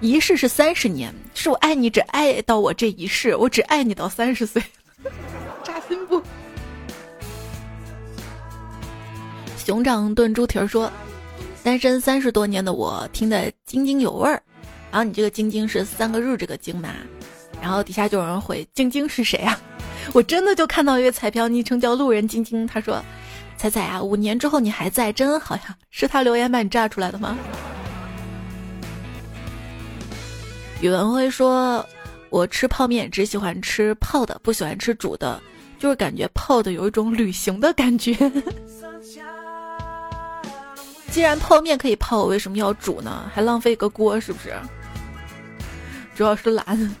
[0.04, 4.62] 一世是三十年，是我爱你只爱到我这一世，我只爱你到三十岁，
[5.64, 6.22] 扎心不？
[9.56, 10.92] 熊掌炖猪蹄儿说，
[11.62, 14.42] 单身三十多年的我听得津津有味儿。
[14.90, 16.90] 然后你这个晶晶是三个日这个晶嘛？
[17.62, 19.58] 然后底下就有人回晶晶是谁啊？
[20.12, 23.02] 我真的就看到一个彩票昵称叫路人晶晶，他说，
[23.56, 25.74] 彩彩啊，五年之后你还在，真好呀！
[25.90, 27.38] 是他留言把你炸出来的吗？
[30.84, 31.82] 宇文辉说
[32.28, 35.40] ：“我吃泡面只喜欢吃泡的，不喜欢吃煮的，
[35.78, 38.14] 就是感觉泡的有一种旅行的感觉。
[41.10, 43.30] 既然泡面可以泡，我为什么要煮呢？
[43.32, 44.54] 还浪费一个锅，是不是？
[46.14, 46.94] 主要是懒。”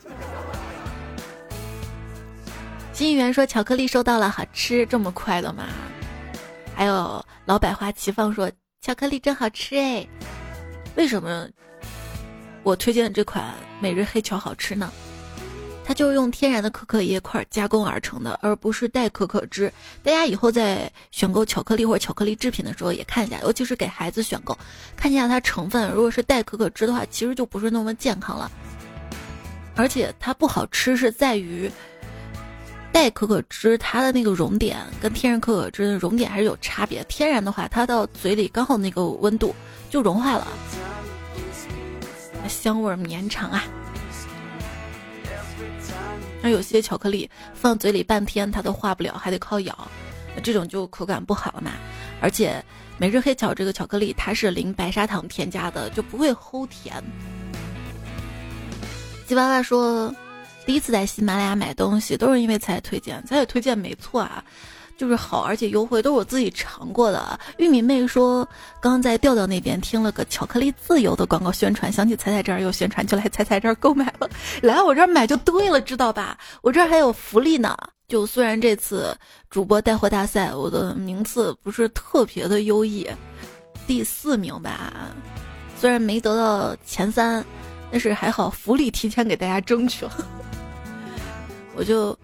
[2.94, 5.64] 新议员说：“巧克力收到了，好吃，这么快的吗？”
[6.74, 10.08] 还有老百花齐放说：“巧克力真好吃哎，
[10.96, 11.46] 为什么？”
[12.64, 14.90] 我推荐的这款每日黑巧好吃呢，
[15.84, 19.70] 它就是用天然的可可叶块加工而成的，而不是代可可脂。
[20.02, 24.56] 大家以后在选购巧克力或者巧克力制品的时候也看一下，尤其是给孩子选购，
[24.96, 25.92] 看一下它成分。
[25.92, 28.50] 如果是代可可脂的话，其实就不是那么健康了。
[29.76, 31.70] 而且它不好吃是在于
[32.90, 37.04] 代可可脂它的那个熔点跟天然可可脂的熔点还是有差别。
[37.04, 39.54] 天然的话，它到嘴里刚好那个温度
[39.90, 40.48] 就融化了。
[42.48, 43.64] 香味绵长啊！
[46.42, 49.88] 那有些巧克力放嘴里半天它都化不了，还得靠咬，
[50.42, 51.72] 这种就口感不好了嘛。
[52.20, 52.62] 而且
[52.98, 57.02] 每日黑巧这个巧克力它是零白砂糖添加的，就不会齁甜。
[59.26, 60.14] 吉娃娃说，
[60.66, 64.44] 第一次在喜马拉雅买东西都是因为彩推荐，彩彩推荐没错啊。
[64.96, 67.38] 就是好，而且优惠都是我自己尝过的。
[67.58, 68.48] 玉米妹说，
[68.80, 74.30] 刚在调调那边听了个巧克力自由的广告宣传，想起彩彩这儿有宣传，就来彩彩这儿购买了。
[74.62, 76.38] 来我这儿买就对了，知道吧？
[76.62, 77.76] 我这儿还有福利呢。
[78.06, 79.16] 就虽然这次
[79.48, 83.08] 主播带货大赛我的名次不是特别的优异，
[83.86, 84.92] 第四名吧，
[85.80, 87.44] 虽然没得到前三，
[87.90, 90.28] 但是还好福利提前给大家争取了，
[91.74, 92.16] 我就。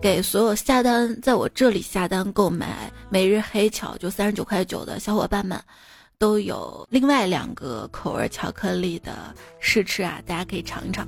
[0.00, 5.60] 给所有下单在我这里下单购买每日黑巧就三十九块九的小伙伴们，
[6.18, 11.06] 都有另外两个口味巧克力的试吃啊，大家可以尝一尝。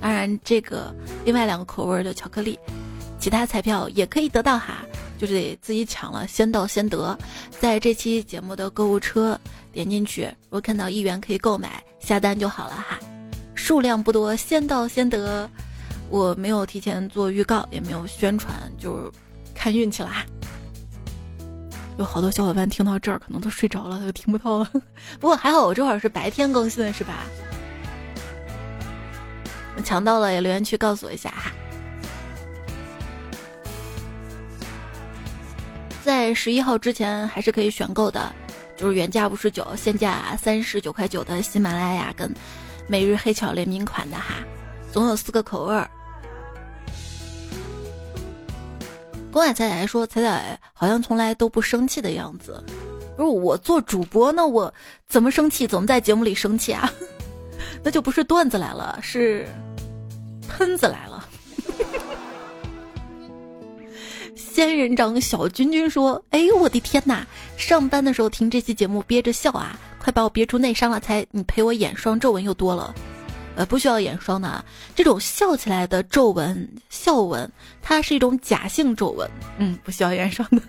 [0.00, 2.56] 当然，这个另外两个口味的巧克力，
[3.18, 4.84] 其他彩票也可以得到哈，
[5.18, 7.18] 就是得自己抢了，先到先得。
[7.58, 9.36] 在这期节目的购物车
[9.72, 12.96] 点进去，如果看到一元可以购买，下单就好了哈。
[13.56, 15.50] 数量不多，先到先得。
[16.12, 19.10] 我没有提前做预告，也没有宣传，就是
[19.54, 20.26] 看运气啦。
[21.96, 24.70] 有好多小伙伴听到这儿可能都睡着了，他就听不到了。
[25.18, 27.24] 不过还好，我这会儿是白天更新的，是吧？
[29.82, 31.50] 抢到了也留言区告诉我一下哈。
[36.04, 38.30] 在十一号之前还是可以选购的，
[38.76, 42.30] 就是原价五十九，现价三十九块九的喜马拉雅跟
[42.86, 44.34] 每日黑巧联名款的哈，
[44.92, 45.90] 总有四个口味儿。
[49.32, 52.62] 公海彩彩说：“彩彩好像从来都不生气的样子。
[53.16, 54.72] 不是我做主播，那我
[55.08, 55.66] 怎么生气？
[55.66, 56.92] 怎么在节目里生气啊？
[57.82, 59.48] 那就不是段子来了，是
[60.46, 61.26] 喷子来了。”
[64.36, 67.26] 仙人掌小君君说：“哎呦我的天哪！
[67.56, 71.00] 上班的时候听这期节目憋着笑啊，快把我憋出内伤了！
[71.00, 72.94] 才你陪我眼霜皱纹又多了，
[73.56, 77.50] 呃，不需要眼霜的啊，这种笑起来的皱纹笑纹，
[77.82, 79.28] 它是一种假性皱纹，
[79.58, 80.62] 嗯，不需要眼霜的。”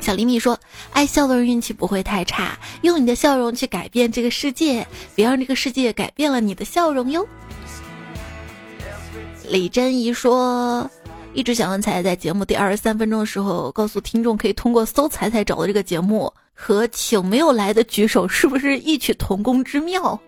[0.00, 0.58] 小黎米说
[0.92, 7.26] ：“爱笑的人运气不会太差，用你的笑容去改变这个世界，别让这个世界改变了你的笑容哟。”
[9.46, 10.90] 李珍怡说
[11.34, 16.32] ：“一直想问彩彩，在节目第二十三分钟的时候，告诉听众可以通过搜彩彩找的这个节目
[16.62, 20.20] 和请没有来的举手是不是异曲同工之妙？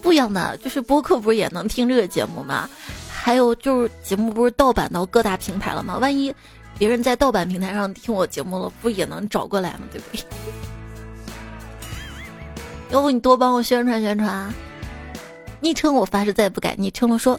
[0.00, 2.70] 不一样的，就是播客不是也能听这个节目吗？
[3.10, 5.98] 还有就是节目不是盗版到各大平台了吗？
[5.98, 6.32] 万一
[6.78, 9.80] 别人在盗版平台上听我节目了，不也能找过来吗？
[9.90, 10.24] 对不对？
[12.90, 14.54] 要不你多帮我宣传宣传啊？
[15.58, 17.38] 昵称我发誓再也不改，昵称了说。”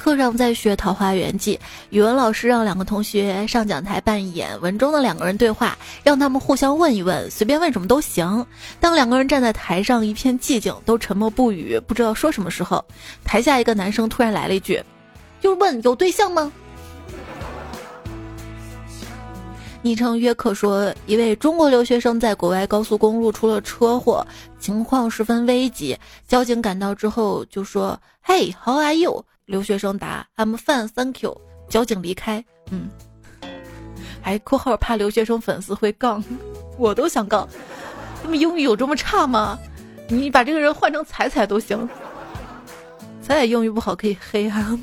[0.00, 1.56] 课上在学《桃花源记》，
[1.90, 8.46] 语文老师让两个同学上讲台扮演文中的两个人对话，让他们互相问一问，随便问什么都行。
[8.80, 12.82] 当两个人站在台上一片寂静，都沉默不语，不知道说什么时候，
[13.24, 14.82] 台下一个男生突然来了一句
[15.38, 16.50] ：“就问有对象吗？”
[19.82, 24.26] 昵称约克说，一位中国留学生在国外高速公路出了车祸，
[24.58, 25.94] 情况十分危急。
[26.26, 31.38] 交警赶到之后就说：“Hey，how are you？” 留学生答：“I'm fine, thank you。”
[31.68, 32.44] 交警离开。
[32.70, 32.88] 嗯，
[34.22, 36.22] 还括号怕留学生粉丝会杠，
[36.78, 37.48] 我都想杠。
[38.22, 39.58] 他们英语有这么差吗？
[40.08, 41.88] 你把这个人换成彩彩都行。
[43.22, 44.78] 彩彩英语不好可以黑哈。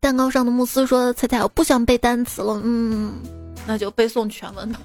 [0.00, 3.14] 蛋糕上的慕斯说：“彩彩，我不想背单词了。”嗯，
[3.66, 4.80] 那就背诵全文吧。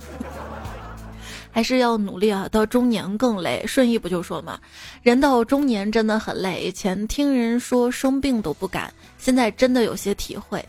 [1.52, 2.48] 还是要努力啊！
[2.52, 3.64] 到中年更累。
[3.68, 4.60] 顺义不就说嘛，
[5.02, 6.64] 人到中年真的很累。
[6.64, 10.64] 以前听人说生病都不敢，现在真的有些体会。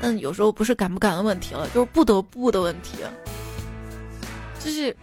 [0.00, 2.98] 但有时候不是敢不敢的问题了，就是不得不的问题。
[4.58, 4.94] 就是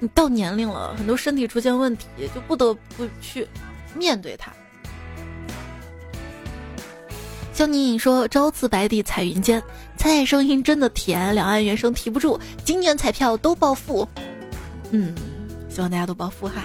[0.00, 3.46] 你到年龄了，很多身体出现问题，就不得不去
[3.94, 4.52] 面对它。
[7.58, 9.60] 江宁颖说：“朝辞白帝彩云间。”
[9.98, 14.06] 彩彩声音真的甜，两岸猿声啼不住，今年彩票都暴富。
[14.92, 15.12] 嗯，
[15.68, 16.62] 希望大家都暴富哈。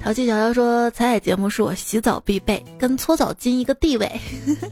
[0.00, 4.08] 淘气小妖说：“彩彩节目是我洗澡必备，跟搓澡巾一个地位。”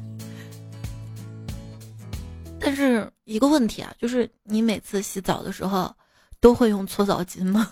[2.61, 5.93] 但是一个问题啊，就是你每次洗澡的时候
[6.39, 7.69] 都会用搓澡巾吗？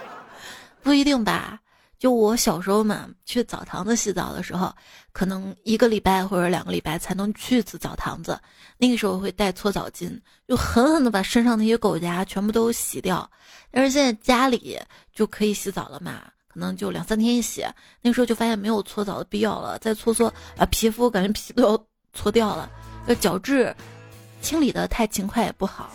[0.84, 1.58] 不一定吧。
[1.98, 4.72] 就我小时候嘛，去澡堂子洗澡的时候，
[5.12, 8.38] 可能一个礼拜或者两个礼拜才能去一次澡堂子。
[8.76, 13.28] 那个时候会带搓澡巾，就狠狠的把身上那些狗夹全部都洗掉。
[13.70, 14.78] 但是现在家里
[15.14, 17.64] 就可以洗澡了嘛，可能就两三天一洗。
[18.02, 22.70] 那个时候就发现没有搓澡的必要了，再搓搓把，皮肤感觉皮都要搓掉了。
[23.06, 23.74] 这角质
[24.42, 25.90] 清理的太勤快也不好。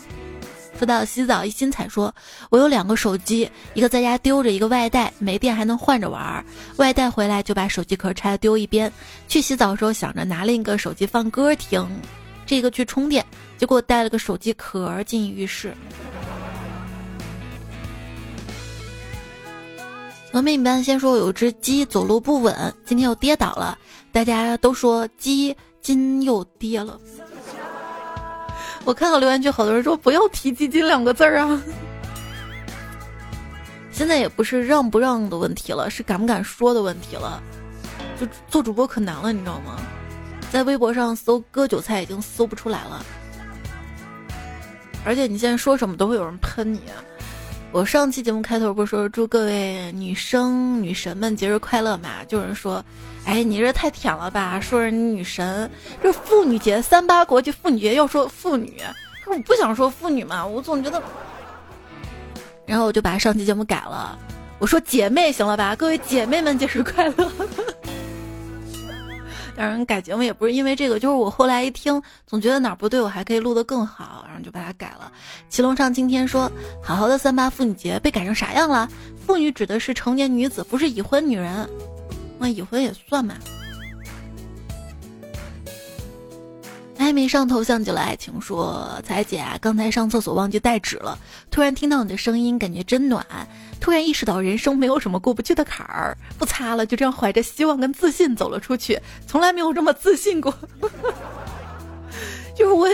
[0.81, 2.11] 说到洗澡，一心彩说
[2.49, 6.43] ：“我有两个手机，一个在家丢着，一个外带，没电还能换着玩。
[6.77, 8.91] 外带回来就把手机壳拆了丢一边。
[9.27, 11.87] 去洗澡的时候想着拿另一个手机放歌听，
[12.47, 13.23] 这个去充电，
[13.59, 15.71] 结果带了个手机壳进浴室。
[20.33, 23.77] 峨眉一般先说有只鸡走路不稳，今天又跌倒了，
[24.11, 26.99] 大家都说鸡今又跌了。”
[28.85, 31.61] 我看到留言区，好多人说不要提基金两个字儿啊。
[33.91, 37.41] 现在也不是让不让的问题了，是敢不敢说的问题了。
[38.19, 39.77] 就做主播可难了，你知道吗？
[40.51, 43.05] 在微博上搜割韭菜已经搜不出来了，
[45.05, 46.81] 而且你现在说什么都会有人喷你。
[47.71, 52.23] 我上期节目开头不是说祝各位女生女神们节日快乐嘛？
[52.27, 52.83] 就有人说。
[53.23, 54.59] 哎，你这太舔了吧！
[54.59, 55.69] 说人女神，
[56.01, 58.81] 这妇女节，三八国际妇女节要说妇女，
[59.27, 60.99] 我不想说妇女嘛，我总觉得。
[62.65, 64.17] 然后我就把上期节目改了，
[64.57, 65.75] 我说姐妹行了吧？
[65.75, 67.31] 各位姐妹们节日快乐！
[69.61, 75.11] 让人改节目也不是因为这个，就是我后来一听，总觉得哪儿不对，我还可以录得更好，然后就把它改了。
[75.49, 76.51] 祁龙上今天说，
[76.81, 78.89] 好好的三八妇女节被改成啥样了？
[79.23, 81.69] 妇女指的是成年女子，不是已婚女人。
[82.39, 83.35] 那已婚也算嘛？
[86.97, 91.15] 还没上头像就了爱情说，彩姐，刚才上厕所忘记带纸了，
[91.51, 93.23] 突然听到你的声音，感觉真暖。
[93.81, 100.53] 突然意识到人生没有什么过不去的坎儿，不擦了，就这样怀着希望跟自信走了出去，从来没有这么自信过。
[102.55, 102.87] 就是我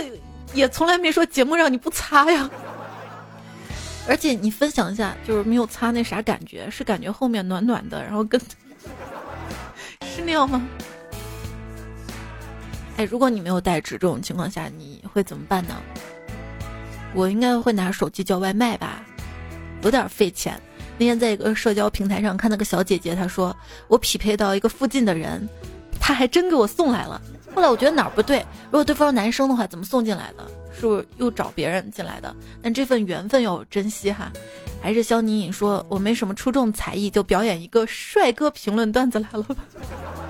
[0.54, 2.48] 也从来没说节目让你不擦呀。
[4.08, 10.66] 而且你分享一下，就是没有擦那啥感觉，是感觉后面暖暖的，然后跟是那样吗？
[12.96, 15.76] 哎，如果你没有带纸这种情况下，你会怎么办呢？
[17.14, 19.04] 我应该会拿手机叫外卖吧，
[19.82, 20.58] 有点费钱。
[20.98, 25.48] 那天在一个社交平台上看那个小姐姐，她说我匹配到一个附近的人，
[26.00, 27.20] 他还真给我送来了。
[27.54, 30.44] 后来我觉得哪儿不对，如果对方是男生的话，怎么送进来的？
[30.78, 32.34] 是不是又找别人进来的？
[32.62, 34.30] 但这份缘分要珍惜哈。
[34.80, 39.46] 还是肖妮颖说，我没什么出众才艺，就表演一个帅哥评论段子来了。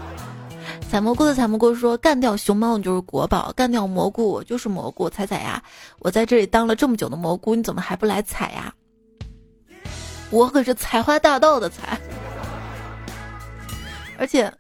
[0.89, 5.11] 采蘑菇的采蘑菇说：“干掉熊猫你就是国宝，干掉蘑菇我就是蘑菇。
[5.11, 5.63] 采采呀，
[5.99, 8.73] 我在这里当了这么久的蘑菇，你怎么还不来采呀？
[10.31, 11.99] 我可是采花大盗的采，
[14.19, 14.53] 而且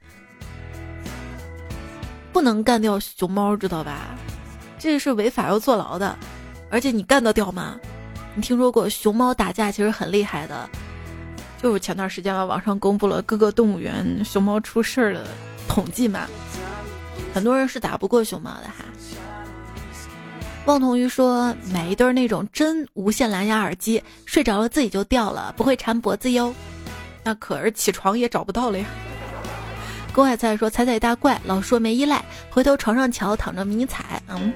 [2.32, 4.16] 不能干掉熊猫，知道吧？
[4.78, 6.16] 这是违法要坐牢的。
[6.70, 7.78] 而且你干得掉吗？
[8.34, 10.68] 你听说过熊猫打架其实很厉害的？
[11.60, 15.26] 就是前段时间吧，网上公布了各个动物园熊猫出事儿的。”
[15.68, 16.26] 统计嘛，
[17.34, 18.84] 很多人是打不过熊猫的哈。
[20.68, 26.54] 望童鱼说买一对那种真无线蓝牙耳机，睡着了自己就掉了，不会缠脖子哟。
[27.24, 28.84] 那可是起床也找不到了呀。
[30.12, 34.52] 郭海菜说踩踩大怪，老说没依赖，回头床上瞧躺着迷彩，嗯，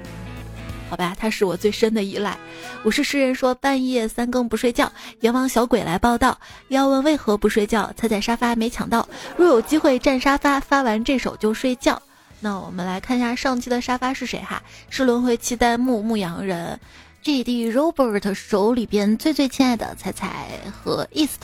[0.90, 2.36] 好吧，他是我最深的依赖。
[2.82, 6.38] 我是诗人说半夜三更不睡觉，阎王小鬼来报道，
[6.68, 7.90] 要问为何不睡觉？
[7.96, 12.02] 踩踩沙发没抢到，若有机会占沙发，发完这首就睡觉。
[12.44, 14.60] 那我们来看一下上期的沙发是谁哈？
[14.90, 16.80] 是轮回期待牧牧羊人
[17.22, 21.40] ，G D Robert 手里边最最亲爱的彩彩和 East。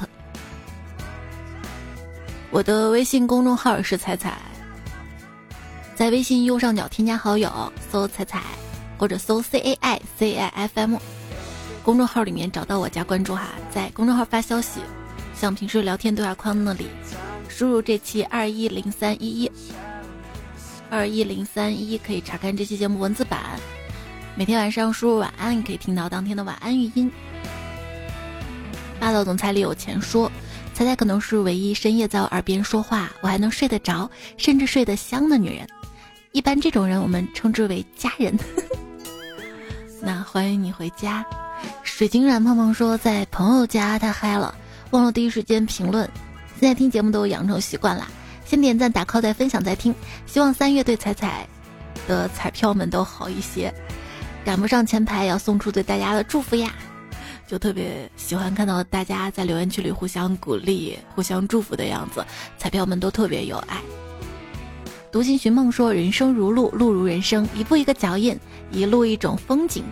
[2.51, 4.39] 我的微信公众号是彩彩，
[5.95, 8.43] 在微信右上角添加好友，搜彩彩
[8.99, 10.97] 或者搜 C A I C I F M。
[11.85, 14.81] 公众号里面找到我加关注哈，在公众号发消息，
[15.33, 16.89] 像平时聊天对话框那里，
[17.49, 19.53] 输入这期二一零三一一，
[20.91, 23.41] 二一零三一可以查看这期节目文字版。
[24.35, 27.11] 每天晚上输入晚安，可以听到当天的晚安语音。
[28.99, 30.31] 霸道总裁里有钱说，
[30.73, 35.67] 猜猜可能是唯一深夜在我耳边说话，我还能睡得着，甚至睡得香的女人。
[36.33, 38.39] 一般这种人我们称之为家人。
[40.01, 41.25] 那欢迎你回家。
[41.83, 44.55] 水晶软胖胖说，在朋友家太嗨了，
[44.91, 46.09] 忘了第一时间评论。
[46.59, 48.09] 现在听节目都养成习惯了，
[48.49, 49.95] 先点赞打 call 再分享再听。
[50.25, 51.47] 希望三月对彩彩
[52.07, 53.73] 的彩票们都好一些。
[54.43, 56.73] 赶不上前排，要送出对大家的祝福呀！
[57.47, 62.25] 就特别喜欢看到大家在留言区里互相鼓励、互相祝福的样子，
[62.57, 63.77] 彩票们都特别有爱。
[65.13, 68.39] 独行寻梦说，人生如路，路如人生，一步一个脚印，
[68.71, 69.85] 一路一种风景。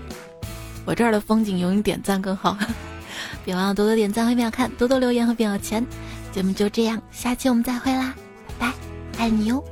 [0.87, 2.57] 我这儿的风景有你点赞更好，
[3.45, 5.85] 别忘了多多点赞和秒看，多多留言和秒钱。
[6.33, 8.15] 节目就这样，下期我们再会啦，
[8.59, 8.73] 拜，
[9.19, 9.65] 爱你哟。